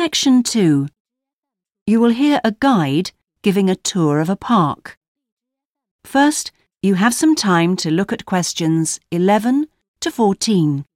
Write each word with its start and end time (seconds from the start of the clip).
Section 0.00 0.42
2. 0.42 0.88
You 1.86 2.00
will 2.00 2.08
hear 2.08 2.40
a 2.42 2.52
guide 2.52 3.10
giving 3.42 3.68
a 3.68 3.76
tour 3.76 4.18
of 4.18 4.30
a 4.30 4.34
park. 4.34 4.96
First, 6.06 6.52
you 6.82 6.94
have 6.94 7.12
some 7.12 7.34
time 7.34 7.76
to 7.76 7.90
look 7.90 8.10
at 8.10 8.24
questions 8.24 8.98
11 9.10 9.66
to 10.00 10.10
14. 10.10 10.86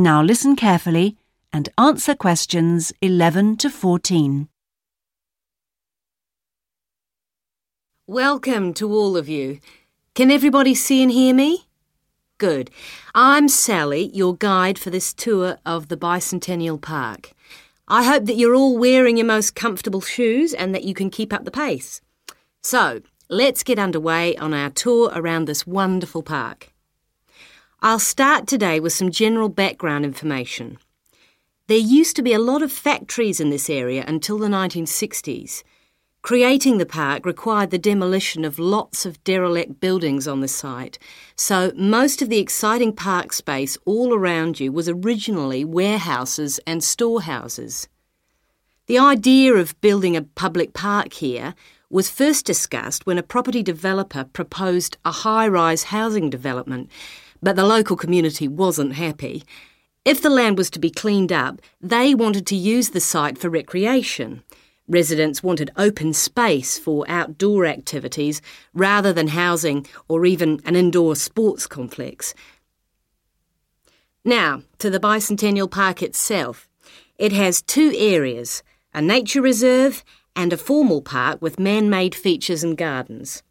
Now 0.00 0.22
listen 0.22 0.56
carefully 0.56 1.18
and 1.52 1.68
answer 1.76 2.14
questions 2.14 2.90
11 3.02 3.58
to 3.58 3.68
14. 3.68 4.48
Welcome 8.06 8.72
to 8.72 8.90
all 8.90 9.18
of 9.18 9.28
you. 9.28 9.60
Can 10.14 10.30
everybody 10.30 10.74
see 10.74 11.02
and 11.02 11.12
hear 11.12 11.34
me? 11.34 11.66
Good. 12.38 12.70
I'm 13.14 13.46
Sally, 13.46 14.10
your 14.14 14.34
guide 14.34 14.78
for 14.78 14.88
this 14.88 15.12
tour 15.12 15.58
of 15.66 15.88
the 15.88 15.98
Bicentennial 15.98 16.80
Park. 16.80 17.32
I 17.86 18.04
hope 18.04 18.24
that 18.24 18.36
you're 18.36 18.54
all 18.54 18.78
wearing 18.78 19.18
your 19.18 19.26
most 19.26 19.54
comfortable 19.54 20.00
shoes 20.00 20.54
and 20.54 20.74
that 20.74 20.84
you 20.84 20.94
can 20.94 21.10
keep 21.10 21.30
up 21.30 21.44
the 21.44 21.50
pace. 21.50 22.00
So, 22.62 23.02
let's 23.28 23.62
get 23.62 23.78
underway 23.78 24.34
on 24.38 24.54
our 24.54 24.70
tour 24.70 25.12
around 25.14 25.44
this 25.44 25.66
wonderful 25.66 26.22
park. 26.22 26.69
I'll 27.82 27.98
start 27.98 28.46
today 28.46 28.78
with 28.78 28.92
some 28.92 29.10
general 29.10 29.48
background 29.48 30.04
information. 30.04 30.76
There 31.66 31.78
used 31.78 32.14
to 32.16 32.22
be 32.22 32.34
a 32.34 32.38
lot 32.38 32.60
of 32.60 32.70
factories 32.70 33.40
in 33.40 33.48
this 33.48 33.70
area 33.70 34.04
until 34.06 34.36
the 34.36 34.48
1960s. 34.48 35.62
Creating 36.20 36.76
the 36.76 36.84
park 36.84 37.24
required 37.24 37.70
the 37.70 37.78
demolition 37.78 38.44
of 38.44 38.58
lots 38.58 39.06
of 39.06 39.24
derelict 39.24 39.80
buildings 39.80 40.28
on 40.28 40.42
the 40.42 40.48
site, 40.48 40.98
so 41.36 41.72
most 41.74 42.20
of 42.20 42.28
the 42.28 42.38
exciting 42.38 42.92
park 42.94 43.32
space 43.32 43.78
all 43.86 44.12
around 44.12 44.60
you 44.60 44.70
was 44.70 44.86
originally 44.86 45.64
warehouses 45.64 46.60
and 46.66 46.84
storehouses. 46.84 47.88
The 48.88 48.98
idea 48.98 49.54
of 49.54 49.80
building 49.80 50.18
a 50.18 50.22
public 50.22 50.74
park 50.74 51.14
here 51.14 51.54
was 51.88 52.10
first 52.10 52.44
discussed 52.44 53.06
when 53.06 53.16
a 53.16 53.22
property 53.22 53.62
developer 53.62 54.24
proposed 54.24 54.98
a 55.02 55.12
high 55.12 55.48
rise 55.48 55.84
housing 55.84 56.28
development 56.28 56.90
but 57.42 57.56
the 57.56 57.64
local 57.64 57.96
community 57.96 58.48
wasn't 58.48 58.94
happy. 58.94 59.44
If 60.04 60.22
the 60.22 60.30
land 60.30 60.56
was 60.56 60.70
to 60.70 60.78
be 60.78 60.90
cleaned 60.90 61.32
up, 61.32 61.60
they 61.80 62.14
wanted 62.14 62.46
to 62.48 62.56
use 62.56 62.90
the 62.90 63.00
site 63.00 63.38
for 63.38 63.50
recreation. 63.50 64.42
Residents 64.88 65.42
wanted 65.42 65.70
open 65.76 66.12
space 66.12 66.78
for 66.78 67.04
outdoor 67.08 67.66
activities 67.66 68.42
rather 68.74 69.12
than 69.12 69.28
housing 69.28 69.86
or 70.08 70.26
even 70.26 70.60
an 70.64 70.74
indoor 70.74 71.14
sports 71.14 71.66
complex. 71.66 72.34
Now, 74.24 74.62
to 74.78 74.90
the 74.90 75.00
Bicentennial 75.00 75.70
Park 75.70 76.02
itself. 76.02 76.68
It 77.18 77.32
has 77.32 77.62
two 77.62 77.94
areas 77.96 78.62
a 78.92 79.00
nature 79.00 79.42
reserve 79.42 80.02
and 80.34 80.52
a 80.52 80.56
formal 80.56 81.02
park 81.02 81.40
with 81.40 81.60
man 81.60 81.88
made 81.88 82.14
features 82.14 82.64
and 82.64 82.76
gardens. 82.76 83.42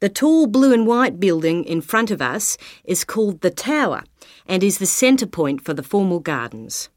The 0.00 0.08
tall 0.08 0.46
blue 0.46 0.72
and 0.72 0.86
white 0.86 1.20
building 1.20 1.64
in 1.64 1.82
front 1.82 2.10
of 2.10 2.22
us 2.22 2.56
is 2.84 3.04
called 3.04 3.42
the 3.42 3.50
Tower 3.50 4.04
and 4.46 4.62
is 4.62 4.78
the 4.78 4.86
centre 4.86 5.26
point 5.26 5.62
for 5.62 5.74
the 5.74 5.82
formal 5.82 6.20
gardens. 6.20 6.88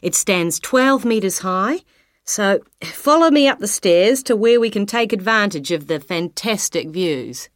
It 0.00 0.14
stands 0.14 0.58
12 0.58 1.04
metres 1.04 1.40
high, 1.40 1.80
so 2.24 2.60
follow 2.82 3.30
me 3.30 3.46
up 3.46 3.58
the 3.58 3.68
stairs 3.68 4.22
to 4.24 4.36
where 4.36 4.58
we 4.58 4.70
can 4.70 4.86
take 4.86 5.12
advantage 5.12 5.70
of 5.70 5.86
the 5.86 6.00
fantastic 6.00 6.88
views. 6.88 7.50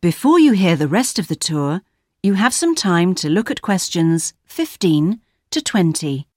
Before 0.00 0.38
you 0.38 0.52
hear 0.52 0.76
the 0.76 0.86
rest 0.86 1.18
of 1.18 1.28
the 1.28 1.36
tour, 1.36 1.80
you 2.22 2.34
have 2.34 2.54
some 2.54 2.74
time 2.74 3.14
to 3.16 3.28
look 3.28 3.50
at 3.50 3.62
questions 3.62 4.32
15 4.46 5.20
to 5.50 5.60
20. 5.60 6.27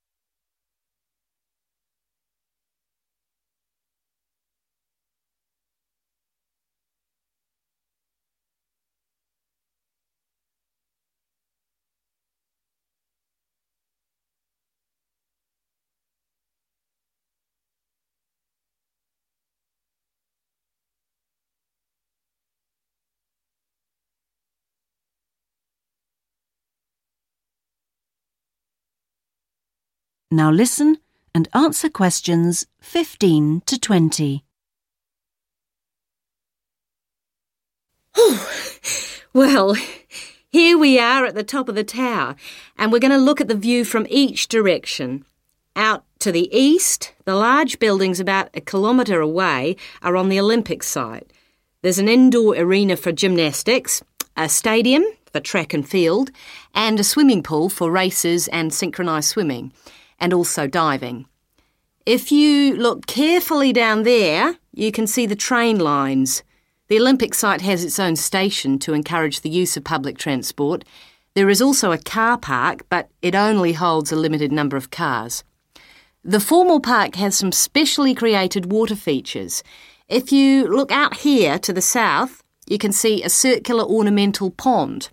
Now 30.32 30.50
listen 30.50 30.96
and 31.34 31.46
answer 31.52 31.90
questions 31.90 32.66
15 32.80 33.60
to 33.66 33.78
20. 33.78 34.42
well, 39.34 39.76
here 40.48 40.78
we 40.78 40.98
are 40.98 41.26
at 41.26 41.34
the 41.34 41.44
top 41.44 41.68
of 41.68 41.74
the 41.74 41.84
tower, 41.84 42.34
and 42.78 42.90
we're 42.90 42.98
going 42.98 43.10
to 43.10 43.18
look 43.18 43.42
at 43.42 43.48
the 43.48 43.54
view 43.54 43.84
from 43.84 44.06
each 44.08 44.48
direction. 44.48 45.26
Out 45.76 46.02
to 46.20 46.32
the 46.32 46.48
east, 46.50 47.12
the 47.26 47.34
large 47.34 47.78
buildings 47.78 48.18
about 48.18 48.48
a 48.54 48.62
kilometre 48.62 49.20
away 49.20 49.76
are 50.00 50.16
on 50.16 50.30
the 50.30 50.40
Olympic 50.40 50.82
site. 50.82 51.30
There's 51.82 51.98
an 51.98 52.08
indoor 52.08 52.56
arena 52.56 52.96
for 52.96 53.12
gymnastics, 53.12 54.02
a 54.34 54.48
stadium 54.48 55.04
for 55.30 55.40
track 55.40 55.74
and 55.74 55.86
field, 55.86 56.30
and 56.74 56.98
a 56.98 57.04
swimming 57.04 57.42
pool 57.42 57.68
for 57.68 57.90
races 57.90 58.48
and 58.48 58.72
synchronised 58.72 59.28
swimming 59.28 59.74
and 60.22 60.32
also 60.32 60.66
diving. 60.66 61.26
If 62.06 62.32
you 62.32 62.76
look 62.76 63.06
carefully 63.06 63.72
down 63.72 64.04
there, 64.04 64.56
you 64.72 64.90
can 64.90 65.06
see 65.06 65.26
the 65.26 65.36
train 65.36 65.78
lines. 65.78 66.42
The 66.88 66.98
Olympic 66.98 67.34
site 67.34 67.60
has 67.60 67.84
its 67.84 67.98
own 67.98 68.16
station 68.16 68.78
to 68.80 68.94
encourage 68.94 69.40
the 69.40 69.50
use 69.50 69.76
of 69.76 69.84
public 69.84 70.16
transport. 70.16 70.84
There 71.34 71.50
is 71.50 71.60
also 71.60 71.92
a 71.92 71.98
car 71.98 72.38
park, 72.38 72.86
but 72.88 73.10
it 73.20 73.34
only 73.34 73.72
holds 73.72 74.12
a 74.12 74.16
limited 74.16 74.52
number 74.52 74.76
of 74.76 74.90
cars. 74.90 75.44
The 76.24 76.40
formal 76.40 76.80
park 76.80 77.16
has 77.16 77.36
some 77.36 77.52
specially 77.52 78.14
created 78.14 78.70
water 78.70 78.96
features. 78.96 79.62
If 80.08 80.30
you 80.30 80.68
look 80.68 80.92
out 80.92 81.16
here 81.16 81.58
to 81.58 81.72
the 81.72 81.82
south, 81.82 82.42
you 82.66 82.78
can 82.78 82.92
see 82.92 83.22
a 83.22 83.28
circular 83.28 83.84
ornamental 83.84 84.50
pond. 84.50 85.10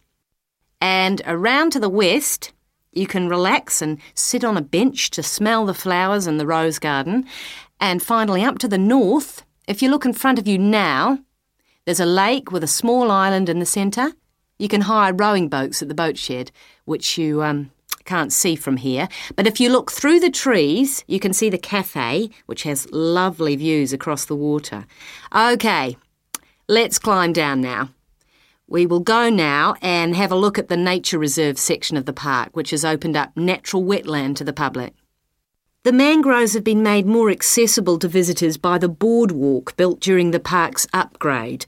And 0.81 1.21
around 1.25 1.71
to 1.71 1.79
the 1.79 1.89
west, 1.89 2.51
you 2.91 3.07
can 3.07 3.29
relax 3.29 3.81
and 3.81 3.99
sit 4.13 4.43
on 4.43 4.57
a 4.57 4.61
bench 4.61 5.09
to 5.11 5.23
smell 5.23 5.65
the 5.65 5.73
flowers 5.73 6.27
in 6.27 6.37
the 6.37 6.47
rose 6.47 6.79
garden. 6.79 7.25
And 7.79 8.01
finally, 8.01 8.43
up 8.43 8.57
to 8.59 8.67
the 8.67 8.77
north, 8.77 9.45
if 9.67 9.81
you 9.81 9.89
look 9.89 10.05
in 10.05 10.13
front 10.13 10.39
of 10.39 10.47
you 10.47 10.57
now, 10.57 11.19
there's 11.85 11.99
a 11.99 12.05
lake 12.05 12.51
with 12.51 12.63
a 12.63 12.67
small 12.67 13.11
island 13.11 13.49
in 13.49 13.59
the 13.59 13.65
centre. 13.65 14.11
You 14.57 14.67
can 14.67 14.81
hire 14.81 15.13
rowing 15.13 15.47
boats 15.47 15.81
at 15.81 15.87
the 15.87 15.95
boat 15.95 16.17
shed, 16.17 16.51
which 16.85 17.17
you 17.17 17.41
um, 17.43 17.71
can't 18.05 18.33
see 18.33 18.55
from 18.55 18.77
here. 18.77 19.07
But 19.35 19.47
if 19.47 19.59
you 19.59 19.69
look 19.69 19.91
through 19.91 20.19
the 20.19 20.31
trees, 20.31 21.03
you 21.07 21.19
can 21.19 21.31
see 21.31 21.49
the 21.49 21.57
cafe, 21.57 22.29
which 22.47 22.63
has 22.63 22.91
lovely 22.91 23.55
views 23.55 23.93
across 23.93 24.25
the 24.25 24.35
water. 24.35 24.85
OK, 25.31 25.95
let's 26.67 26.99
climb 26.99 27.33
down 27.33 27.61
now. 27.61 27.89
We 28.71 28.85
will 28.85 28.99
go 28.99 29.31
now 29.31 29.73
and 29.81 30.15
have 30.15 30.31
a 30.31 30.35
look 30.35 30.59
at 30.59 30.67
the 30.67 30.77
nature 30.77 31.17
reserve 31.17 31.57
section 31.57 31.97
of 31.97 32.05
the 32.05 32.13
park, 32.13 32.49
which 32.55 32.69
has 32.69 32.85
opened 32.85 33.17
up 33.17 33.35
natural 33.35 33.83
wetland 33.83 34.35
to 34.35 34.43
the 34.43 34.53
public. 34.53 34.93
The 35.81 35.91
mangroves 35.91 36.53
have 36.53 36.63
been 36.63 36.83
made 36.83 37.07
more 37.07 37.31
accessible 37.31 37.97
to 37.97 38.07
visitors 38.07 38.57
by 38.57 38.77
the 38.77 38.87
boardwalk 38.87 39.75
built 39.75 39.99
during 39.99 40.29
the 40.29 40.39
park's 40.39 40.85
upgrade. 40.93 41.65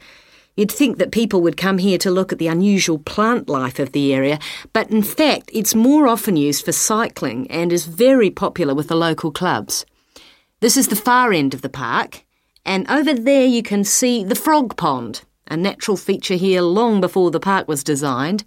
You'd 0.55 0.71
think 0.71 0.99
that 0.99 1.11
people 1.11 1.41
would 1.41 1.57
come 1.57 1.79
here 1.79 1.97
to 1.97 2.11
look 2.11 2.31
at 2.31 2.37
the 2.37 2.49
unusual 2.49 2.99
plant 2.99 3.49
life 3.49 3.79
of 3.79 3.93
the 3.93 4.13
area, 4.13 4.37
but 4.71 4.91
in 4.91 5.01
fact, 5.01 5.49
it's 5.51 5.73
more 5.73 6.07
often 6.07 6.37
used 6.37 6.63
for 6.63 6.71
cycling 6.71 7.49
and 7.49 7.73
is 7.73 7.87
very 7.87 8.29
popular 8.29 8.75
with 8.75 8.89
the 8.89 8.95
local 8.95 9.31
clubs. 9.31 9.87
This 10.59 10.77
is 10.77 10.89
the 10.89 10.95
far 10.95 11.33
end 11.33 11.55
of 11.55 11.63
the 11.63 11.69
park, 11.69 12.25
and 12.63 12.87
over 12.91 13.11
there 13.11 13.47
you 13.47 13.63
can 13.63 13.83
see 13.83 14.23
the 14.23 14.35
frog 14.35 14.77
pond 14.77 15.23
a 15.51 15.57
natural 15.57 15.97
feature 15.97 16.35
here 16.35 16.61
long 16.61 17.01
before 17.01 17.29
the 17.29 17.39
park 17.39 17.67
was 17.67 17.83
designed. 17.83 18.45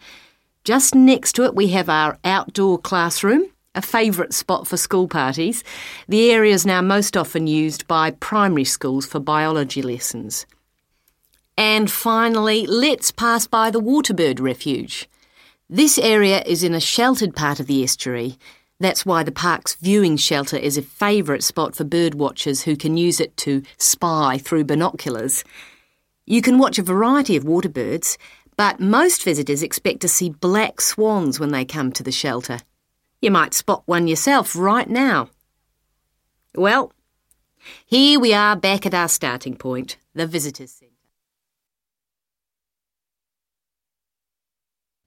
Just 0.65 0.95
next 0.95 1.35
to 1.35 1.45
it, 1.45 1.55
we 1.55 1.69
have 1.69 1.91
our 1.91 2.19
outdoor 2.25 2.79
classroom, 2.79 3.45
a 3.75 3.83
favourite 3.83 4.33
spot 4.33 4.67
for 4.67 4.79
school 4.79 5.07
parties. 5.07 5.63
The 6.09 6.31
area 6.31 6.55
is 6.55 6.65
now 6.65 6.81
most 6.81 7.15
often 7.15 7.47
used 7.47 7.87
by 7.87 8.13
primary 8.13 8.65
schools 8.65 9.05
for 9.05 9.21
biology 9.21 9.83
lessons. 9.83 10.47
And 11.59 11.91
finally, 11.91 12.67
let's 12.67 13.11
pass 13.11 13.47
by 13.47 13.71
the 13.71 13.83
Waterbird 13.83 14.41
Refuge. 14.41 15.07
This 15.69 15.99
area 15.99 16.43
is 16.47 16.65
in 16.65 16.75
a 16.75 16.81
sheltered 16.81 17.37
part 17.37 17.61
of 17.61 17.67
the 17.67 17.85
estuary. 17.85 18.39
That's 18.81 19.05
why 19.05 19.23
the 19.23 19.31
park's 19.31 19.75
viewing 19.75 20.17
shelter 20.17 20.57
is 20.57 20.79
a 20.79 20.83
favourite 20.83 21.43
spot 21.43 21.77
for 21.77 21.85
bird 21.85 22.15
watchers 22.15 22.63
who 22.63 22.77
can 22.77 22.97
use 22.97 23.21
it 23.21 23.37
to 23.39 23.63
spy 23.77 24.39
through 24.39 24.65
binoculars. 24.65 25.45
You 26.27 26.41
can 26.41 26.59
watch 26.59 26.79
a 26.79 26.83
variety 26.83 27.37
of 27.37 27.45
water 27.45 27.69
birds, 27.69 28.17
but 28.57 28.81
most 28.81 29.23
visitors 29.23 29.63
expect 29.63 30.01
to 30.01 30.09
see 30.09 30.31
black 30.31 30.81
swans 30.81 31.39
when 31.39 31.51
they 31.51 31.65
come 31.65 31.93
to 31.93 32.03
the 32.03 32.13
shelter. 32.13 32.61
You 33.21 33.31
might 33.31 33.55
spot 33.55 33.83
one 33.87 34.07
yourself 34.07 34.57
right 34.57 34.89
now. 34.89 35.31
Well, 36.55 36.93
here 37.85 38.21
we 38.21 38.33
are 38.33 38.57
back 38.57 38.87
at 38.87 38.95
our 38.95 39.09
starting 39.09 39.57
point, 39.57 39.97
the 40.15 40.27
Visitors 40.27 40.71
Centre. 40.71 40.93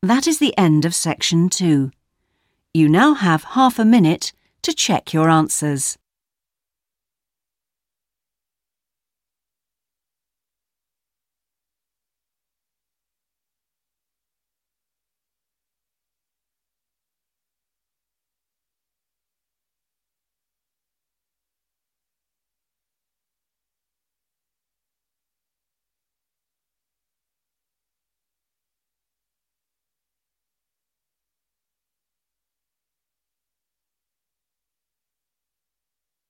That 0.03 0.27
is 0.27 0.39
the 0.39 0.57
end 0.57 0.85
of 0.85 0.93
section 0.93 1.49
two. 1.49 1.91
You 2.73 2.87
now 2.87 3.15
have 3.15 3.43
half 3.43 3.79
a 3.79 3.85
minute 3.85 4.33
to 4.61 4.73
check 4.73 5.13
your 5.13 5.29
answers. 5.29 5.97